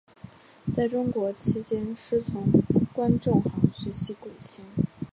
[0.73, 2.43] 在中国期间师从
[2.91, 4.65] 关仲航学习古琴。